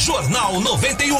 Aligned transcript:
Jornal 0.00 0.58
91. 0.60 1.14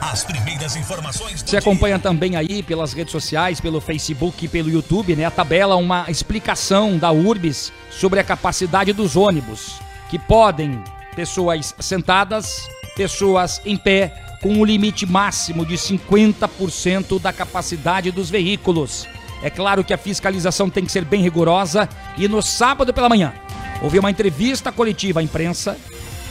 As 0.00 0.24
primeiras 0.24 0.74
informações. 0.76 1.42
Você 1.42 1.58
acompanha 1.58 1.98
também 1.98 2.36
aí 2.36 2.62
pelas 2.62 2.94
redes 2.94 3.12
sociais, 3.12 3.60
pelo 3.60 3.82
Facebook 3.82 4.46
e 4.46 4.48
pelo 4.48 4.70
YouTube, 4.70 5.14
né? 5.14 5.26
A 5.26 5.30
tabela, 5.30 5.76
uma 5.76 6.06
explicação 6.08 6.96
da 6.96 7.12
URBS 7.12 7.70
sobre 7.90 8.18
a 8.18 8.24
capacidade 8.24 8.94
dos 8.94 9.14
ônibus, 9.14 9.78
que 10.08 10.18
podem 10.18 10.82
pessoas 11.14 11.74
sentadas, 11.78 12.66
pessoas 12.96 13.60
em 13.62 13.76
pé, 13.76 14.14
com 14.40 14.54
um 14.54 14.64
limite 14.64 15.04
máximo 15.04 15.66
de 15.66 15.74
50% 15.74 17.20
da 17.20 17.30
capacidade 17.30 18.10
dos 18.10 18.30
veículos. 18.30 19.06
É 19.42 19.50
claro 19.50 19.84
que 19.84 19.92
a 19.92 19.98
fiscalização 19.98 20.70
tem 20.70 20.86
que 20.86 20.92
ser 20.92 21.04
bem 21.04 21.20
rigorosa 21.20 21.86
e 22.16 22.26
no 22.26 22.40
sábado 22.40 22.94
pela 22.94 23.10
manhã 23.10 23.34
houve 23.82 23.98
uma 23.98 24.10
entrevista 24.10 24.72
coletiva 24.72 25.20
à 25.20 25.22
imprensa 25.22 25.76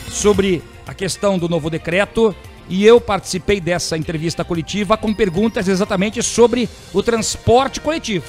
sobre 0.09 0.63
a 0.87 0.93
questão 0.93 1.37
do 1.37 1.49
novo 1.49 1.69
decreto 1.69 2.35
e 2.69 2.85
eu 2.85 2.99
participei 2.99 3.59
dessa 3.59 3.97
entrevista 3.97 4.43
coletiva 4.43 4.95
com 4.97 5.13
perguntas 5.13 5.67
exatamente 5.67 6.21
sobre 6.23 6.69
o 6.93 7.03
transporte 7.03 7.79
coletivo. 7.79 8.25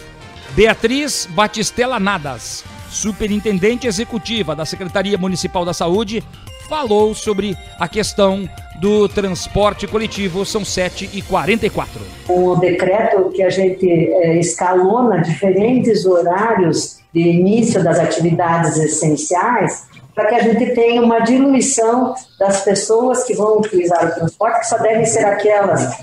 Beatriz 0.55 1.29
Batistela 1.30 1.98
Nadas, 1.98 2.65
superintendente 2.91 3.87
executiva 3.87 4.55
da 4.55 4.65
Secretaria 4.65 5.19
Municipal 5.19 5.65
da 5.65 5.73
Saúde, 5.73 6.23
falou 6.69 7.15
sobre 7.15 7.56
a 7.79 7.88
questão 7.88 8.48
do 8.80 9.09
transporte 9.09 9.87
coletivo. 9.87 10.45
São 10.45 10.62
7h44. 10.62 11.87
O 12.29 12.57
decreto 12.57 13.30
que 13.30 13.43
a 13.43 13.51
gente 13.51 13.88
é, 13.88 14.38
escalona 14.38 15.21
diferentes 15.21 16.07
horários 16.07 16.98
de 17.12 17.21
início 17.21 17.82
das 17.82 17.98
atividades 17.98 18.77
essenciais 18.77 19.87
para 20.14 20.28
que 20.28 20.34
a 20.36 20.41
gente 20.41 20.74
tenha 20.74 21.02
uma 21.02 21.20
diluição 21.20 22.14
das 22.38 22.62
pessoas 22.62 23.24
que 23.24 23.34
vão 23.34 23.59
utilizar 23.59 24.06
o 24.06 24.14
transporte, 24.14 24.60
que 24.60 24.68
só 24.68 24.78
devem 24.78 25.04
ser 25.04 25.24
aquelas 25.24 25.96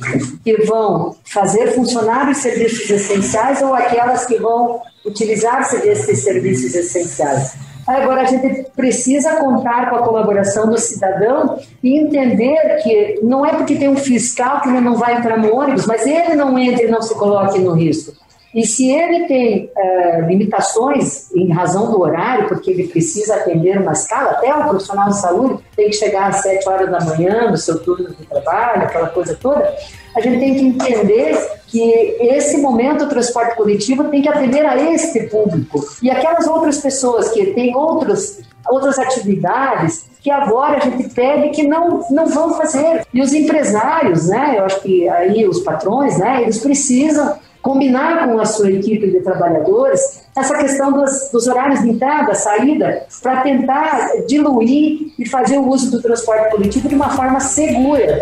que 0.43 0.57
vão 0.65 1.15
fazer 1.23 1.73
funcionar 1.73 2.29
os 2.29 2.37
serviços 2.37 2.89
essenciais 2.89 3.61
ou 3.61 3.73
aquelas 3.73 4.25
que 4.25 4.37
vão 4.37 4.81
utilizar-se 5.05 5.77
desses 5.77 6.23
serviços 6.23 6.75
essenciais. 6.75 7.53
Agora, 7.87 8.21
a 8.21 8.25
gente 8.25 8.67
precisa 8.75 9.37
contar 9.37 9.89
com 9.89 9.95
a 9.95 10.03
colaboração 10.03 10.69
do 10.69 10.77
cidadão 10.77 11.57
e 11.81 11.97
entender 11.97 12.77
que 12.83 13.19
não 13.23 13.45
é 13.45 13.53
porque 13.53 13.75
tem 13.75 13.89
um 13.89 13.97
fiscal 13.97 14.61
que 14.61 14.69
ele 14.69 14.81
não 14.81 14.95
vai 14.95 15.17
entrar 15.17 15.37
no 15.37 15.55
ônibus, 15.55 15.87
mas 15.87 16.05
ele 16.05 16.35
não 16.35 16.57
entra 16.59 16.83
e 16.83 16.91
não 16.91 17.01
se 17.01 17.15
coloque 17.15 17.57
no 17.59 17.73
risco. 17.73 18.13
E 18.53 18.67
se 18.67 18.91
ele 18.91 19.27
tem 19.27 19.71
uh, 19.75 20.27
limitações 20.27 21.31
em 21.33 21.51
razão 21.51 21.89
do 21.89 22.01
horário, 22.01 22.49
porque 22.49 22.69
ele 22.69 22.87
precisa 22.87 23.35
atender 23.35 23.79
uma 23.79 23.93
escala, 23.93 24.31
até 24.31 24.53
o 24.53 24.67
profissional 24.67 25.09
de 25.09 25.19
saúde 25.19 25.63
tem 25.75 25.89
que 25.89 25.95
chegar 25.95 26.27
às 26.27 26.41
7 26.41 26.67
horas 26.67 26.91
da 26.91 26.99
manhã 26.99 27.49
no 27.49 27.57
seu 27.57 27.79
turno 27.79 28.09
de 28.09 28.25
trabalho, 28.25 28.83
aquela 28.83 29.07
coisa 29.07 29.37
toda, 29.39 29.73
a 30.15 30.19
gente 30.19 30.39
tem 30.39 30.55
que 30.55 30.65
entender 30.65 31.37
que 31.67 32.17
esse 32.19 32.57
momento 32.57 33.05
o 33.05 33.07
transporte 33.07 33.55
coletivo 33.55 34.03
tem 34.05 34.21
que 34.21 34.27
atender 34.27 34.65
a 34.65 34.75
este 34.91 35.27
público. 35.27 35.79
E 36.03 36.09
aquelas 36.09 36.45
outras 36.45 36.79
pessoas 36.79 37.29
que 37.29 37.53
têm 37.53 37.73
outros, 37.73 38.39
outras 38.69 38.99
atividades 38.99 40.11
que 40.19 40.29
agora 40.29 40.77
a 40.77 40.79
gente 40.81 41.09
pede 41.09 41.49
que 41.49 41.63
não, 41.63 42.05
não 42.11 42.27
vão 42.27 42.53
fazer. 42.55 43.07
E 43.13 43.21
os 43.21 43.33
empresários, 43.33 44.27
né, 44.27 44.55
eu 44.57 44.65
acho 44.65 44.81
que 44.81 45.07
aí 45.09 45.47
os 45.47 45.61
patrões, 45.61 46.19
né, 46.19 46.43
eles 46.43 46.59
precisam 46.59 47.39
combinar 47.61 48.27
com 48.27 48.39
a 48.39 48.45
sua 48.45 48.71
equipe 48.71 49.09
de 49.09 49.21
trabalhadores 49.21 50.23
essa 50.35 50.57
questão 50.57 50.91
dos, 50.91 51.29
dos 51.31 51.47
horários 51.47 51.81
de 51.81 51.89
entrada, 51.89 52.33
saída, 52.33 53.05
para 53.21 53.41
tentar 53.41 54.09
diluir 54.27 55.11
e 55.19 55.27
fazer 55.27 55.57
o 55.57 55.67
uso 55.67 55.91
do 55.91 56.01
transporte 56.01 56.51
coletivo 56.51 56.87
de 56.87 56.95
uma 56.95 57.09
forma 57.09 57.39
segura. 57.39 58.19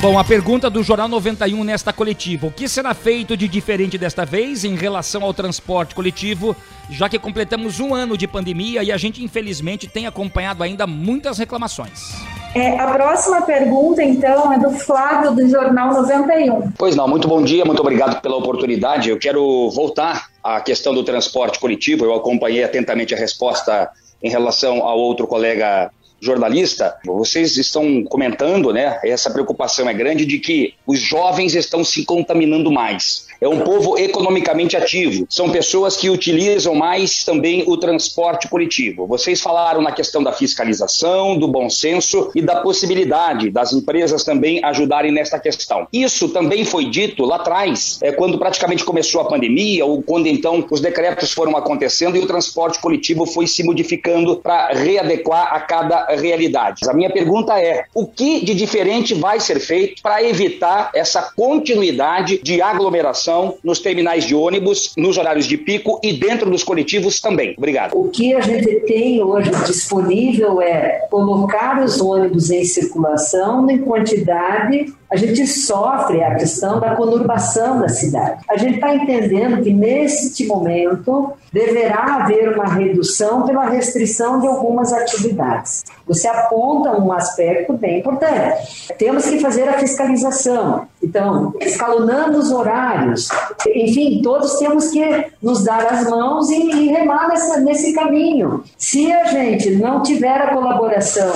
Bom, 0.00 0.18
a 0.18 0.24
pergunta 0.24 0.70
do 0.70 0.82
Jornal 0.82 1.08
91 1.08 1.62
nesta 1.62 1.92
coletiva: 1.92 2.46
o 2.46 2.50
que 2.50 2.66
será 2.68 2.94
feito 2.94 3.36
de 3.36 3.46
diferente 3.46 3.98
desta 3.98 4.24
vez 4.24 4.64
em 4.64 4.74
relação 4.74 5.22
ao 5.22 5.34
transporte 5.34 5.94
coletivo, 5.94 6.56
já 6.88 7.08
que 7.08 7.18
completamos 7.18 7.80
um 7.80 7.94
ano 7.94 8.16
de 8.16 8.26
pandemia 8.26 8.82
e 8.82 8.90
a 8.90 8.96
gente 8.96 9.22
infelizmente 9.22 9.86
tem 9.86 10.06
acompanhado 10.06 10.62
ainda 10.62 10.86
muitas 10.86 11.36
reclamações? 11.36 12.14
É, 12.54 12.78
a 12.78 12.88
próxima 12.88 13.42
pergunta, 13.42 14.02
então, 14.02 14.52
é 14.52 14.58
do 14.58 14.70
Flávio, 14.72 15.32
do 15.32 15.48
Jornal 15.48 15.94
91. 15.94 16.72
Pois 16.76 16.96
não, 16.96 17.06
muito 17.06 17.28
bom 17.28 17.42
dia, 17.42 17.64
muito 17.64 17.80
obrigado 17.80 18.20
pela 18.20 18.36
oportunidade. 18.36 19.08
Eu 19.08 19.18
quero 19.18 19.70
voltar 19.70 20.30
à 20.42 20.60
questão 20.60 20.92
do 20.92 21.04
transporte 21.04 21.60
coletivo. 21.60 22.04
Eu 22.04 22.14
acompanhei 22.14 22.64
atentamente 22.64 23.14
a 23.14 23.18
resposta 23.18 23.88
em 24.22 24.28
relação 24.28 24.82
ao 24.82 24.98
outro 24.98 25.26
colega 25.26 25.90
jornalista, 26.20 26.96
vocês 27.04 27.56
estão 27.56 28.04
comentando, 28.04 28.72
né? 28.72 29.00
Essa 29.04 29.30
preocupação 29.30 29.88
é 29.88 29.94
grande 29.94 30.24
de 30.24 30.38
que 30.38 30.74
os 30.86 31.00
jovens 31.00 31.54
estão 31.54 31.82
se 31.82 32.04
contaminando 32.04 32.70
mais. 32.70 33.28
É 33.40 33.48
um 33.48 33.60
povo 33.60 33.98
economicamente 33.98 34.76
ativo. 34.76 35.26
São 35.30 35.50
pessoas 35.50 35.96
que 35.96 36.10
utilizam 36.10 36.74
mais 36.74 37.24
também 37.24 37.64
o 37.66 37.76
transporte 37.78 38.46
coletivo. 38.48 39.06
Vocês 39.06 39.40
falaram 39.40 39.80
na 39.80 39.92
questão 39.92 40.22
da 40.22 40.30
fiscalização, 40.30 41.38
do 41.38 41.48
bom 41.48 41.70
senso 41.70 42.30
e 42.34 42.42
da 42.42 42.56
possibilidade 42.56 43.50
das 43.50 43.72
empresas 43.72 44.24
também 44.24 44.62
ajudarem 44.62 45.10
nesta 45.10 45.38
questão. 45.38 45.88
Isso 45.90 46.28
também 46.28 46.66
foi 46.66 46.84
dito 46.90 47.24
lá 47.24 47.36
atrás, 47.36 47.98
é, 48.02 48.12
quando 48.12 48.38
praticamente 48.38 48.84
começou 48.84 49.22
a 49.22 49.24
pandemia, 49.24 49.86
ou 49.86 50.02
quando 50.02 50.26
então 50.26 50.66
os 50.70 50.80
decretos 50.80 51.32
foram 51.32 51.56
acontecendo 51.56 52.16
e 52.16 52.20
o 52.20 52.26
transporte 52.26 52.78
coletivo 52.78 53.24
foi 53.24 53.46
se 53.46 53.62
modificando 53.64 54.36
para 54.36 54.68
readequar 54.74 55.54
a 55.54 55.60
cada 55.60 56.09
realidade. 56.16 56.88
A 56.88 56.92
minha 56.92 57.10
pergunta 57.10 57.58
é: 57.58 57.84
o 57.94 58.06
que 58.06 58.44
de 58.44 58.54
diferente 58.54 59.14
vai 59.14 59.40
ser 59.40 59.60
feito 59.60 60.02
para 60.02 60.22
evitar 60.22 60.90
essa 60.94 61.22
continuidade 61.34 62.40
de 62.42 62.60
aglomeração 62.62 63.56
nos 63.62 63.78
terminais 63.80 64.24
de 64.24 64.34
ônibus, 64.34 64.92
nos 64.96 65.16
horários 65.16 65.46
de 65.46 65.56
pico 65.56 66.00
e 66.02 66.12
dentro 66.12 66.50
dos 66.50 66.62
coletivos 66.62 67.20
também? 67.20 67.54
Obrigado. 67.56 67.96
O 67.96 68.08
que 68.08 68.34
a 68.34 68.40
gente 68.40 68.80
tem 68.80 69.22
hoje 69.22 69.50
disponível 69.66 70.60
é 70.60 71.06
colocar 71.10 71.82
os 71.82 72.00
ônibus 72.00 72.50
em 72.50 72.64
circulação 72.64 73.68
em 73.70 73.78
quantidade 73.78 74.92
a 75.10 75.16
gente 75.16 75.44
sofre 75.44 76.22
a 76.22 76.36
questão 76.36 76.78
da 76.78 76.94
conurbação 76.94 77.80
da 77.80 77.88
cidade. 77.88 78.44
A 78.48 78.56
gente 78.56 78.76
está 78.76 78.94
entendendo 78.94 79.60
que 79.60 79.72
neste 79.72 80.46
momento 80.46 81.32
deverá 81.52 82.14
haver 82.14 82.54
uma 82.54 82.72
redução 82.72 83.44
pela 83.44 83.68
restrição 83.68 84.40
de 84.40 84.46
algumas 84.46 84.92
atividades. 84.92 85.84
Você 86.10 86.26
aponta 86.26 86.90
um 87.00 87.12
aspecto 87.12 87.74
bem 87.74 88.00
importante. 88.00 88.92
Temos 88.98 89.26
que 89.26 89.38
fazer 89.38 89.68
a 89.68 89.78
fiscalização. 89.78 90.88
Então, 91.00 91.54
escalonando 91.60 92.36
os 92.36 92.50
horários. 92.50 93.28
Enfim, 93.68 94.20
todos 94.20 94.54
temos 94.54 94.88
que 94.88 95.26
nos 95.40 95.62
dar 95.62 95.86
as 95.86 96.10
mãos 96.10 96.50
e, 96.50 96.68
e 96.68 96.88
remar 96.88 97.28
nessa, 97.28 97.60
nesse 97.60 97.92
caminho. 97.92 98.64
Se 98.76 99.12
a 99.12 99.26
gente 99.26 99.70
não 99.76 100.02
tiver 100.02 100.36
a 100.36 100.52
colaboração 100.52 101.32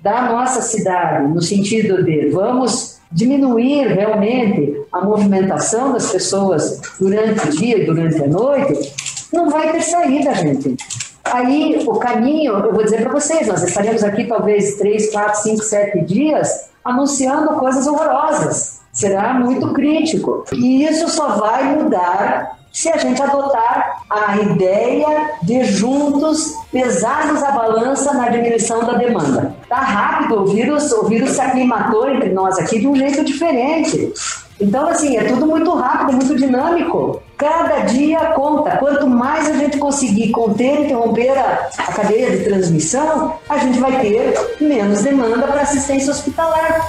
da 0.00 0.22
nossa 0.22 0.62
cidade, 0.62 1.28
no 1.28 1.42
sentido 1.42 2.02
de 2.02 2.30
vamos 2.30 2.98
diminuir 3.12 3.88
realmente 3.88 4.80
a 4.90 5.04
movimentação 5.04 5.92
das 5.92 6.10
pessoas 6.10 6.80
durante 6.98 7.46
o 7.46 7.50
dia 7.50 7.82
e 7.82 7.84
durante 7.84 8.22
a 8.22 8.26
noite, 8.26 8.90
não 9.30 9.50
vai 9.50 9.70
ter 9.70 9.82
saída, 9.82 10.34
gente. 10.34 10.76
Aí 11.24 11.82
o 11.86 11.94
caminho, 11.94 12.52
eu 12.52 12.72
vou 12.72 12.84
dizer 12.84 13.02
para 13.02 13.12
vocês, 13.12 13.48
nós 13.48 13.62
estaremos 13.62 14.04
aqui 14.04 14.24
talvez 14.24 14.76
3, 14.76 15.10
4, 15.10 15.42
5, 15.42 15.64
7 15.64 16.00
dias 16.02 16.68
anunciando 16.84 17.54
coisas 17.54 17.86
horrorosas. 17.86 18.80
Será 18.92 19.34
muito 19.34 19.72
crítico. 19.72 20.44
E 20.52 20.84
isso 20.84 21.08
só 21.08 21.36
vai 21.36 21.76
mudar 21.76 22.58
se 22.74 22.88
a 22.88 22.98
gente 22.98 23.22
adotar 23.22 24.02
a 24.10 24.36
ideia 24.36 25.30
de 25.44 25.62
juntos 25.62 26.56
pesarmos 26.72 27.40
a 27.40 27.52
balança 27.52 28.12
na 28.12 28.28
diminuição 28.28 28.84
da 28.84 28.94
demanda. 28.94 29.54
Tá 29.68 29.76
rápido, 29.76 30.42
o 30.42 30.46
vírus, 30.46 30.90
o 30.90 31.04
vírus 31.04 31.30
se 31.30 31.40
aclimatou 31.40 32.10
entre 32.10 32.30
nós 32.30 32.58
aqui 32.58 32.80
de 32.80 32.88
um 32.88 32.96
jeito 32.96 33.24
diferente. 33.24 34.12
Então, 34.60 34.88
assim, 34.88 35.16
é 35.16 35.22
tudo 35.22 35.46
muito 35.46 35.72
rápido, 35.72 36.16
muito 36.16 36.34
dinâmico. 36.34 37.22
Cada 37.38 37.84
dia 37.84 38.18
conta. 38.34 38.76
Quanto 38.78 39.06
mais 39.06 39.48
a 39.48 39.52
gente 39.52 39.78
conseguir 39.78 40.32
conter 40.32 40.84
interromper 40.84 41.30
a, 41.30 41.68
a 41.78 41.92
cadeia 41.92 42.36
de 42.36 42.44
transmissão, 42.44 43.36
a 43.48 43.58
gente 43.58 43.78
vai 43.78 44.00
ter 44.00 44.34
menos 44.60 45.00
demanda 45.02 45.46
para 45.46 45.60
assistência 45.60 46.10
hospitalar. 46.10 46.80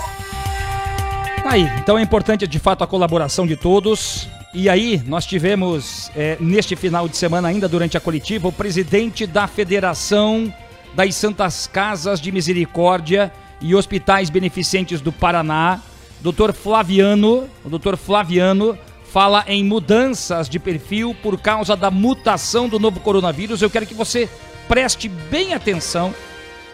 Aí, 1.46 1.70
então 1.80 1.96
é 1.96 2.02
importante 2.02 2.48
de 2.48 2.58
fato 2.58 2.84
a 2.84 2.88
colaboração 2.88 3.46
de 3.46 3.56
todos. 3.56 4.28
E 4.58 4.70
aí, 4.70 5.04
nós 5.06 5.26
tivemos, 5.26 6.10
é, 6.16 6.38
neste 6.40 6.78
final 6.78 7.10
de 7.10 7.18
semana, 7.18 7.50
ainda 7.50 7.68
durante 7.68 7.98
a 7.98 8.00
coletiva, 8.00 8.48
o 8.48 8.54
presidente 8.54 9.28
da 9.28 9.48
Federação 9.48 10.52
das 10.94 11.14
Santas 11.16 11.68
Casas 11.68 12.22
de 12.22 12.32
Misericórdia 12.32 13.34
e 13.60 13.76
Hospitais 13.76 14.30
Beneficentes 14.30 15.02
do 15.02 15.12
Paraná, 15.12 15.82
Dr. 16.22 16.54
Flaviano. 16.54 17.50
O 17.66 17.78
Dr. 17.78 17.98
Flaviano 17.98 18.78
fala 19.12 19.44
em 19.46 19.62
mudanças 19.62 20.48
de 20.48 20.58
perfil 20.58 21.14
por 21.22 21.38
causa 21.38 21.76
da 21.76 21.92
mutação 21.92 22.70
do 22.70 22.80
novo 22.80 23.02
coronavírus. 23.02 23.62
Eu 23.62 23.70
quero 23.70 23.86
que 23.86 23.94
você 23.94 24.30
preste 24.70 25.10
bem 25.10 25.54
atenção 25.54 26.16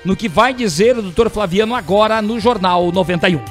no 0.06 0.16
que 0.16 0.30
vai 0.30 0.54
dizer 0.54 1.00
o 1.00 1.01
doutor 1.01 1.31
Flaviano 1.31 1.74
agora 1.74 2.22
no 2.22 2.39
Jornal 2.39 2.92
91. 2.92 3.42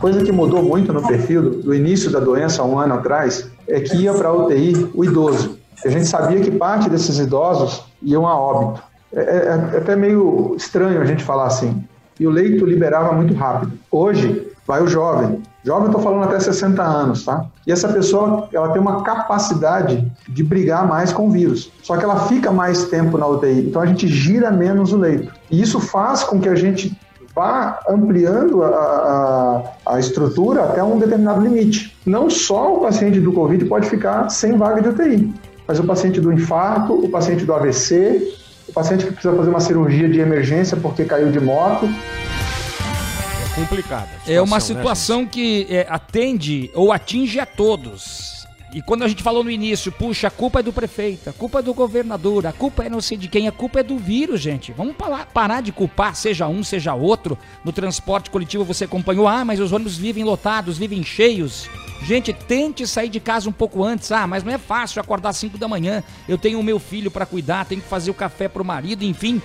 Coisa 0.00 0.22
que 0.22 0.30
mudou 0.30 0.62
muito 0.62 0.92
no 0.92 1.06
perfil 1.06 1.62
do, 1.62 1.74
início 1.74 2.10
da 2.10 2.20
doença, 2.20 2.62
um 2.62 2.78
ano 2.78 2.94
atrás, 2.94 3.50
é 3.66 3.80
que 3.80 3.96
ia 3.96 4.12
para 4.12 4.28
a 4.28 4.32
UTI 4.32 4.90
o 4.94 5.04
idoso. 5.04 5.58
A 5.84 5.88
gente 5.88 6.06
sabia 6.06 6.40
que 6.40 6.50
parte 6.50 6.90
desses 6.90 7.18
idosos 7.18 7.82
iam 8.02 8.26
a 8.26 8.38
óbito. 8.38 8.82
É, 9.12 9.20
é, 9.20 9.74
é 9.74 9.78
até 9.78 9.96
meio 9.96 10.54
estranho 10.56 11.00
a 11.00 11.04
gente 11.04 11.24
falar 11.24 11.46
assim. 11.46 11.82
E 12.20 12.26
o 12.26 12.30
leito 12.30 12.64
liberava 12.66 13.12
muito 13.12 13.34
rápido. 13.34 13.72
Hoje, 13.90 14.46
vai 14.66 14.82
o 14.82 14.86
jovem. 14.86 15.42
Jovem, 15.64 15.86
estou 15.86 16.00
falando 16.00 16.24
até 16.24 16.38
60 16.38 16.82
anos, 16.82 17.24
tá? 17.24 17.46
E 17.66 17.72
essa 17.72 17.88
pessoa, 17.88 18.48
ela 18.52 18.68
tem 18.68 18.80
uma 18.80 19.02
capacidade 19.02 20.06
de 20.28 20.44
brigar 20.44 20.86
mais 20.86 21.12
com 21.12 21.26
o 21.26 21.30
vírus. 21.30 21.72
Só 21.82 21.96
que 21.96 22.04
ela 22.04 22.26
fica 22.28 22.52
mais 22.52 22.84
tempo 22.84 23.18
na 23.18 23.26
UTI. 23.26 23.68
Então 23.68 23.82
a 23.82 23.86
gente 23.86 24.06
gira 24.06 24.50
menos 24.50 24.92
o 24.92 24.96
leito. 24.96 25.32
E 25.50 25.60
isso 25.60 25.80
faz 25.80 26.22
com 26.22 26.40
que 26.40 26.48
a 26.48 26.54
gente 26.54 26.96
vá 27.36 27.80
ampliando 27.86 28.62
a, 28.62 28.68
a, 28.68 29.94
a, 29.94 30.00
estrutura 30.00 30.64
até 30.64 30.82
um 30.82 30.98
determinado 30.98 31.42
limite. 31.42 31.94
Não 32.06 32.30
só 32.30 32.78
o 32.78 32.80
paciente 32.80 33.20
do 33.20 33.30
Covid 33.30 33.62
pode 33.66 33.90
ficar 33.90 34.30
sem 34.30 34.56
vaga 34.56 34.80
de 34.80 34.88
UTI, 34.88 35.34
mas 35.68 35.78
o 35.78 35.84
paciente 35.84 36.18
do 36.18 36.32
infarto, 36.32 36.94
o 36.94 37.10
paciente 37.10 37.44
do 37.44 37.52
AVC, 37.52 38.34
o 38.66 38.72
paciente 38.72 39.04
que 39.04 39.12
precisa 39.12 39.36
fazer 39.36 39.50
uma 39.50 39.60
cirurgia 39.60 40.08
de 40.08 40.18
emergência 40.18 40.78
porque 40.78 41.04
caiu 41.04 41.30
de 41.30 41.38
moto. 41.38 41.84
É 41.84 43.54
complicada. 43.54 44.08
É 44.26 44.40
uma 44.40 44.58
situação 44.58 45.22
né, 45.22 45.28
que 45.30 45.66
é, 45.68 45.86
atende 45.90 46.70
ou 46.74 46.90
atinge 46.90 47.38
a 47.38 47.44
todos. 47.44 48.35
E 48.76 48.82
quando 48.82 49.04
a 49.04 49.08
gente 49.08 49.22
falou 49.22 49.42
no 49.42 49.50
início, 49.50 49.90
puxa, 49.90 50.28
a 50.28 50.30
culpa 50.30 50.60
é 50.60 50.62
do 50.62 50.70
prefeito, 50.70 51.30
a 51.30 51.32
culpa 51.32 51.60
é 51.60 51.62
do 51.62 51.72
governador, 51.72 52.46
a 52.46 52.52
culpa 52.52 52.84
é 52.84 52.90
não 52.90 53.00
sei 53.00 53.16
de 53.16 53.26
quem, 53.26 53.48
a 53.48 53.52
culpa 53.52 53.80
é 53.80 53.82
do 53.82 53.96
vírus, 53.96 54.38
gente. 54.38 54.70
Vamos 54.70 54.94
parar 55.32 55.62
de 55.62 55.72
culpar, 55.72 56.14
seja 56.14 56.46
um, 56.46 56.62
seja 56.62 56.92
outro. 56.92 57.38
No 57.64 57.72
transporte 57.72 58.28
coletivo 58.28 58.64
você 58.64 58.84
acompanhou, 58.84 59.26
ah, 59.26 59.46
mas 59.46 59.60
os 59.60 59.72
ônibus 59.72 59.96
vivem 59.96 60.24
lotados, 60.24 60.76
vivem 60.76 61.02
cheios. 61.02 61.70
Gente, 62.02 62.34
tente 62.34 62.86
sair 62.86 63.08
de 63.08 63.18
casa 63.18 63.48
um 63.48 63.52
pouco 63.52 63.82
antes. 63.82 64.12
Ah, 64.12 64.26
mas 64.26 64.44
não 64.44 64.52
é 64.52 64.58
fácil 64.58 65.00
acordar 65.00 65.30
às 65.30 65.38
5 65.38 65.56
da 65.56 65.66
manhã. 65.66 66.04
Eu 66.28 66.36
tenho 66.36 66.60
o 66.60 66.62
meu 66.62 66.78
filho 66.78 67.10
para 67.10 67.24
cuidar, 67.24 67.64
tenho 67.64 67.80
que 67.80 67.88
fazer 67.88 68.10
o 68.10 68.14
café 68.14 68.46
para 68.46 68.60
o 68.60 68.66
marido, 68.66 69.06
enfim 69.06 69.40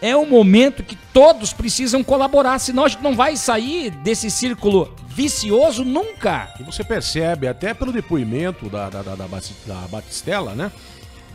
é 0.00 0.16
um 0.16 0.26
momento 0.26 0.82
que 0.82 0.96
todos 1.12 1.52
precisam 1.52 2.02
colaborar, 2.02 2.58
senão 2.58 2.84
a 2.84 2.88
gente 2.88 3.02
não 3.02 3.14
vai 3.14 3.36
sair 3.36 3.90
desse 3.90 4.30
círculo 4.30 4.94
vicioso 5.08 5.84
nunca. 5.84 6.52
E 6.58 6.62
você 6.62 6.82
percebe, 6.82 7.46
até 7.46 7.74
pelo 7.74 7.92
depoimento 7.92 8.68
da, 8.68 8.88
da, 8.88 9.02
da, 9.02 9.14
da 9.14 9.88
Batistela, 9.88 10.54
né? 10.54 10.72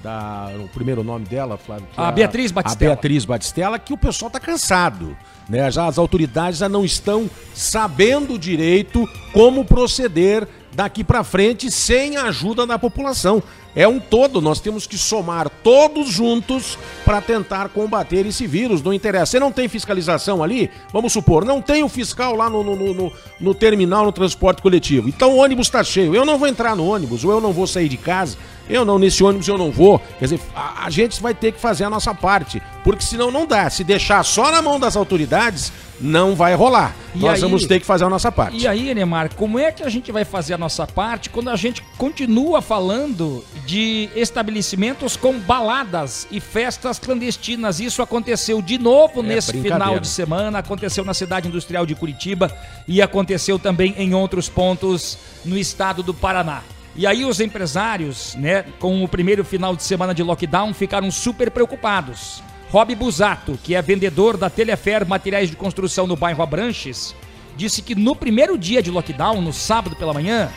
Da, 0.01 0.51
o 0.59 0.67
primeiro 0.67 1.03
nome 1.03 1.25
dela, 1.25 1.57
Flávio. 1.57 1.87
A, 1.97 2.09
a, 2.09 2.11
Beatriz 2.11 2.51
Batistela. 2.51 2.91
A 2.91 2.95
Beatriz 2.95 3.25
Batistela, 3.25 3.79
que 3.79 3.93
o 3.93 3.97
pessoal 3.97 4.27
está 4.27 4.39
cansado. 4.39 5.17
Né? 5.49 5.69
Já 5.71 5.87
as 5.87 5.97
autoridades 5.97 6.59
já 6.59 6.69
não 6.69 6.85
estão 6.85 7.29
sabendo 7.53 8.37
direito 8.37 9.07
como 9.33 9.65
proceder 9.65 10.47
daqui 10.73 11.03
para 11.03 11.23
frente 11.23 11.71
sem 11.71 12.17
a 12.17 12.25
ajuda 12.25 12.67
da 12.67 12.77
população. 12.77 13.41
É 13.75 13.87
um 13.87 13.99
todo, 13.99 14.41
nós 14.41 14.61
temos 14.61 14.87
que 14.87 14.97
somar 14.97 15.49
todos 15.49 16.09
juntos 16.09 16.77
para 17.03 17.21
tentar 17.21 17.69
combater 17.69 18.25
esse 18.25 18.47
vírus. 18.47 18.81
Não 18.81 18.93
interessa. 18.93 19.31
Você 19.31 19.39
não 19.39 19.51
tem 19.51 19.67
fiscalização 19.67 20.41
ali? 20.41 20.71
Vamos 20.93 21.11
supor, 21.11 21.43
não 21.43 21.61
tem 21.61 21.83
o 21.83 21.89
fiscal 21.89 22.35
lá 22.35 22.49
no, 22.49 22.63
no, 22.63 22.93
no, 22.93 23.13
no 23.39 23.53
terminal, 23.53 24.05
no 24.05 24.11
transporte 24.13 24.61
coletivo. 24.61 25.09
Então 25.09 25.33
o 25.33 25.37
ônibus 25.37 25.67
está 25.67 25.83
cheio. 25.83 26.15
Eu 26.15 26.25
não 26.25 26.37
vou 26.37 26.47
entrar 26.47 26.75
no 26.75 26.87
ônibus, 26.87 27.25
ou 27.25 27.31
eu 27.31 27.41
não 27.41 27.51
vou 27.51 27.67
sair 27.67 27.89
de 27.89 27.97
casa. 27.97 28.37
Eu 28.67 28.83
não, 28.83 28.97
nesse 28.97 29.23
ônibus 29.23 29.47
eu 29.47 29.57
não 29.57 29.71
vou. 29.71 29.99
Quer 30.17 30.25
dizer, 30.25 30.41
a, 30.55 30.85
a 30.85 30.89
gente 30.89 31.21
vai 31.21 31.33
ter 31.33 31.51
que 31.51 31.59
fazer 31.59 31.83
a 31.83 31.89
nossa 31.89 32.13
parte. 32.15 32.61
Porque 32.83 33.03
senão 33.03 33.29
não 33.29 33.45
dá. 33.45 33.69
Se 33.69 33.83
deixar 33.83 34.23
só 34.23 34.51
na 34.51 34.61
mão 34.61 34.79
das 34.79 34.95
autoridades, 34.95 35.71
não 35.99 36.35
vai 36.35 36.55
rolar. 36.55 36.95
E 37.13 37.19
Nós 37.19 37.35
aí, 37.35 37.41
vamos 37.41 37.65
ter 37.65 37.79
que 37.79 37.85
fazer 37.85 38.05
a 38.05 38.09
nossa 38.09 38.31
parte. 38.31 38.57
E 38.57 38.67
aí, 38.67 38.93
Neymar, 38.93 39.33
como 39.35 39.59
é 39.59 39.71
que 39.71 39.83
a 39.83 39.89
gente 39.89 40.11
vai 40.11 40.25
fazer 40.25 40.53
a 40.53 40.57
nossa 40.57 40.85
parte 40.87 41.29
quando 41.29 41.49
a 41.49 41.55
gente 41.55 41.83
continua 41.97 42.61
falando 42.61 43.43
de 43.65 44.09
estabelecimentos 44.15 45.17
com 45.17 45.39
baladas 45.39 46.27
e 46.31 46.39
festas 46.39 46.99
clandestinas? 46.99 47.79
Isso 47.79 48.01
aconteceu 48.01 48.61
de 48.61 48.77
novo 48.77 49.21
é 49.21 49.23
nesse 49.23 49.59
final 49.61 49.99
de 49.99 50.07
semana, 50.07 50.59
aconteceu 50.59 51.03
na 51.03 51.13
cidade 51.13 51.47
industrial 51.47 51.85
de 51.85 51.95
Curitiba 51.95 52.55
e 52.87 53.01
aconteceu 53.01 53.57
também 53.57 53.95
em 53.97 54.13
outros 54.13 54.47
pontos 54.47 55.17
no 55.43 55.57
estado 55.57 56.03
do 56.03 56.13
Paraná. 56.13 56.61
E 56.95 57.05
aí 57.05 57.25
os 57.25 57.41
empresários, 57.41 58.35
né, 58.35 58.63
com 58.79 59.03
o 59.03 59.07
primeiro 59.07 59.43
final 59.43 59.75
de 59.75 59.83
semana 59.83 60.13
de 60.13 60.23
lockdown, 60.23 60.73
ficaram 60.73 61.11
super 61.11 61.51
preocupados. 61.51 62.41
Rob 62.69 62.95
Busato, 62.95 63.59
que 63.63 63.75
é 63.75 63.81
vendedor 63.81 64.37
da 64.37 64.49
Telefer 64.49 65.05
Materiais 65.05 65.49
de 65.49 65.55
Construção 65.55 66.07
no 66.07 66.15
bairro 66.15 66.41
Abranches, 66.41 67.13
disse 67.55 67.81
que 67.81 67.95
no 67.95 68.15
primeiro 68.15 68.57
dia 68.57 68.81
de 68.81 68.91
lockdown, 68.91 69.41
no 69.41 69.51
sábado 69.51 69.95
pela 69.95 70.13
manhã, 70.13 70.49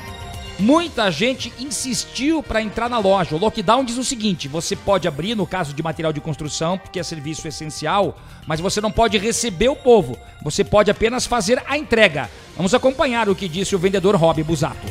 muita 0.59 1.11
gente 1.11 1.53
insistiu 1.59 2.43
para 2.43 2.61
entrar 2.61 2.89
na 2.89 2.99
loja. 2.99 3.37
O 3.37 3.39
lockdown 3.39 3.85
diz 3.85 3.97
o 3.97 4.05
seguinte: 4.05 4.49
você 4.49 4.75
pode 4.75 5.07
abrir 5.07 5.35
no 5.35 5.47
caso 5.47 5.73
de 5.73 5.83
material 5.83 6.13
de 6.13 6.21
construção, 6.21 6.77
porque 6.77 6.99
é 6.99 7.03
serviço 7.03 7.47
essencial, 7.47 8.17
mas 8.47 8.61
você 8.61 8.81
não 8.81 8.91
pode 8.91 9.17
receber 9.19 9.69
o 9.69 9.77
povo. 9.77 10.19
Você 10.43 10.65
pode 10.65 10.91
apenas 10.91 11.27
fazer 11.27 11.63
a 11.67 11.79
entrega. 11.79 12.29
Vamos 12.57 12.75
acompanhar 12.75 13.29
o 13.29 13.35
que 13.35 13.49
disse 13.49 13.77
o 13.77 13.79
vendedor 13.79 14.17
Rob 14.17 14.43
Busato. 14.43 14.87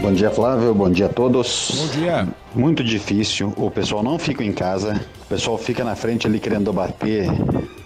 Bom 0.00 0.12
dia, 0.12 0.30
Flávio. 0.30 0.74
Bom 0.74 0.90
dia 0.90 1.06
a 1.06 1.08
todos. 1.08 1.70
Bom 1.74 1.86
dia. 1.98 2.28
Muito 2.54 2.84
difícil. 2.84 3.54
O 3.56 3.70
pessoal 3.70 4.02
não 4.02 4.18
fica 4.18 4.44
em 4.44 4.52
casa. 4.52 5.00
O 5.22 5.26
pessoal 5.26 5.56
fica 5.56 5.82
na 5.82 5.96
frente 5.96 6.26
ali 6.26 6.38
querendo 6.38 6.72
bater, 6.72 7.26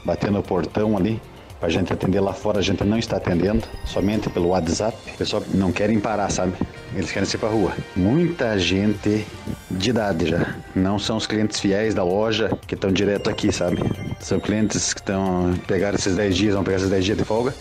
bater 0.04 0.30
no 0.30 0.42
portão 0.42 0.96
ali. 0.96 1.20
Pra 1.60 1.68
gente 1.68 1.92
atender 1.92 2.20
lá 2.20 2.32
fora, 2.32 2.60
a 2.60 2.62
gente 2.62 2.84
não 2.84 2.98
está 2.98 3.16
atendendo, 3.16 3.64
somente 3.84 4.30
pelo 4.30 4.48
WhatsApp. 4.48 4.96
O 5.14 5.18
pessoal 5.18 5.42
não 5.52 5.72
querem 5.72 5.98
parar, 5.98 6.30
sabe? 6.30 6.52
Eles 6.94 7.10
querem 7.10 7.28
ir 7.28 7.38
pra 7.38 7.48
rua. 7.48 7.72
Muita 7.96 8.58
gente 8.58 9.26
de 9.70 9.90
idade 9.90 10.26
já. 10.26 10.54
Não 10.74 10.98
são 10.98 11.16
os 11.16 11.26
clientes 11.26 11.58
fiéis 11.58 11.94
da 11.94 12.04
loja 12.04 12.56
que 12.66 12.74
estão 12.74 12.92
direto 12.92 13.28
aqui, 13.28 13.52
sabe? 13.52 13.82
São 14.20 14.38
clientes 14.38 14.94
que 14.94 15.00
estão 15.00 15.52
pegar 15.66 15.94
esses 15.94 16.14
10 16.14 16.36
dias, 16.36 16.54
vão 16.54 16.62
pegar 16.62 16.76
esses 16.76 16.90
10 16.90 17.04
dias 17.04 17.18
de 17.18 17.24
folga 17.24 17.52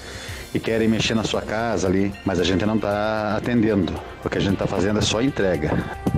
e 0.53 0.59
querem 0.59 0.87
mexer 0.87 1.13
na 1.13 1.23
sua 1.23 1.41
casa 1.41 1.87
ali, 1.87 2.11
mas 2.25 2.39
a 2.39 2.43
gente 2.43 2.65
não 2.65 2.75
está 2.75 3.35
atendendo. 3.37 3.93
O 4.23 4.29
que 4.29 4.37
a 4.37 4.41
gente 4.41 4.53
está 4.53 4.67
fazendo 4.67 4.99
é 4.99 5.01
só 5.01 5.21
entrega. 5.21 5.71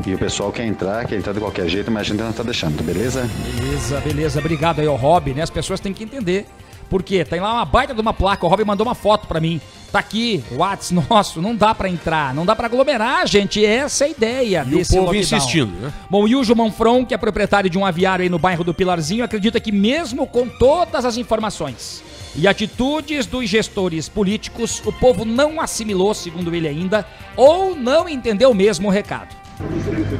E 0.06 0.14
o 0.14 0.18
pessoal 0.18 0.52
quer 0.52 0.66
entrar, 0.66 1.06
quer 1.06 1.18
entrar 1.18 1.34
de 1.34 1.40
qualquer 1.40 1.68
jeito, 1.68 1.90
mas 1.90 2.02
a 2.02 2.06
gente 2.06 2.20
não 2.20 2.30
está 2.30 2.44
deixando, 2.44 2.84
beleza? 2.84 3.28
Beleza, 3.56 4.00
beleza. 4.02 4.40
Obrigado 4.40 4.80
aí 4.81 4.88
ao 4.88 4.96
Rob, 4.96 5.34
né? 5.34 5.42
As 5.42 5.50
pessoas 5.50 5.80
têm 5.80 5.94
que 5.94 6.04
entender. 6.04 6.46
Por 6.90 7.04
quê? 7.04 7.24
Tem 7.24 7.40
lá 7.40 7.54
uma 7.54 7.66
baita 7.66 7.94
de 7.94 8.02
uma 8.02 8.14
placa, 8.14 8.46
o 8.46 8.50
Rob 8.50 8.64
mandou 8.66 8.86
uma 8.86 8.96
foto 8.96 9.28
para 9.28 9.40
mim. 9.40 9.62
Tá 9.92 10.00
aqui, 10.00 10.44
o 10.52 10.58
Whats 10.58 10.92
nosso, 11.10 11.42
não 11.42 11.56
dá 11.56 11.74
para 11.74 11.90
entrar, 11.90 12.34
não 12.34 12.46
dá 12.46 12.56
para 12.56 12.68
aglomerar, 12.68 13.28
gente. 13.28 13.64
Essa 13.64 14.06
é 14.06 14.08
a 14.08 14.12
ideia 14.12 14.66
e 14.68 14.69
desse 14.69 14.92
o 14.92 14.96
povo 14.96 15.14
lockdown. 15.14 15.38
insistindo, 15.38 15.72
né? 15.80 15.94
Bom, 16.10 16.28
e 16.28 16.36
o 16.36 16.56
Manfron, 16.56 17.06
que 17.06 17.14
é 17.14 17.18
proprietário 17.18 17.69
de 17.69 17.78
um 17.78 17.86
aviário 17.86 18.24
aí 18.24 18.30
no 18.30 18.40
bairro 18.40 18.64
do 18.64 18.74
Pilarzinho, 18.74 19.24
acredita 19.24 19.60
que 19.60 19.72
mesmo 19.72 20.28
com 20.28 20.48
todas 20.48 21.06
as 21.06 21.18
informações 21.18 22.04
e 22.36 22.48
atitudes 22.48 23.26
dos 23.26 23.50
gestores 23.50 24.08
políticos, 24.08 24.81
o 24.86 24.92
povo 24.92 25.26
não 25.26 25.60
assimilou, 25.60 26.14
segundo 26.14 26.54
ele 26.54 26.68
ainda, 26.68 27.06
ou 27.36 27.76
não 27.76 28.08
entendeu 28.08 28.54
mesmo 28.54 28.88
o 28.88 28.92
recado. 28.92 29.36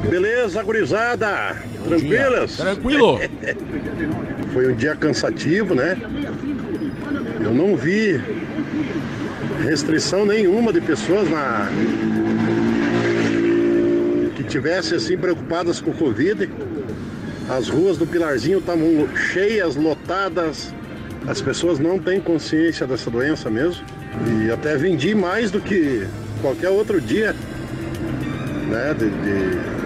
Beleza, 0.08 0.62
gurizada? 0.62 1.56
Tranquilas? 1.84 2.56
Tranquilo. 2.56 3.18
Foi 4.52 4.72
um 4.72 4.76
dia 4.76 4.96
cansativo, 4.96 5.74
né? 5.74 5.96
Eu 7.42 7.54
não 7.54 7.76
vi 7.76 8.20
restrição 9.64 10.26
nenhuma 10.26 10.72
de 10.72 10.80
pessoas 10.80 11.28
na 11.30 11.68
que 14.36 14.44
tivessem 14.44 14.96
assim 14.96 15.16
preocupadas 15.16 15.80
com 15.80 15.90
o 15.90 15.94
Covid. 15.94 16.48
As 17.48 17.68
ruas 17.68 17.96
do 17.96 18.06
Pilarzinho 18.06 18.58
estavam 18.58 19.08
cheias, 19.16 19.74
lotadas, 19.74 20.72
as 21.26 21.40
pessoas 21.40 21.78
não 21.78 21.98
têm 21.98 22.20
consciência 22.20 22.86
dessa 22.86 23.10
doença 23.10 23.50
mesmo. 23.50 23.84
E 24.44 24.50
até 24.50 24.76
vendi 24.76 25.14
mais 25.14 25.50
do 25.50 25.60
que 25.60 26.06
qualquer 26.40 26.70
outro 26.70 27.00
dia, 27.00 27.34
né? 28.68 28.94
De, 28.94 29.08
de 29.08 29.80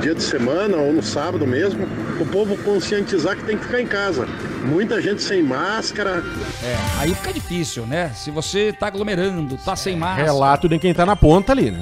dia 0.00 0.14
de 0.14 0.22
semana 0.22 0.76
ou 0.76 0.92
no 0.92 1.02
sábado 1.02 1.46
mesmo, 1.46 1.86
o 2.20 2.26
povo 2.26 2.58
conscientizar 2.58 3.36
que 3.36 3.44
tem 3.44 3.56
que 3.56 3.64
ficar 3.64 3.80
em 3.80 3.86
casa. 3.86 4.28
Muita 4.64 5.00
gente 5.00 5.22
sem 5.22 5.42
máscara. 5.42 6.22
É, 6.62 7.00
aí 7.00 7.14
fica 7.14 7.32
difícil, 7.32 7.86
né? 7.86 8.10
Se 8.14 8.30
você 8.30 8.72
tá 8.72 8.86
aglomerando, 8.86 9.56
tá 9.58 9.76
sem 9.76 9.96
máscara. 9.96 10.24
Relato 10.24 10.68
de 10.68 10.78
quem 10.78 10.94
tá 10.94 11.04
na 11.04 11.14
ponta 11.16 11.52
ali, 11.52 11.70
né? 11.70 11.80